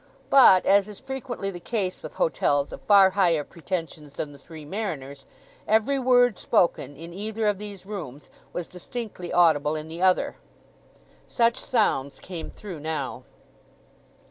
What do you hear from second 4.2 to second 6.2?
the Three Mariners, every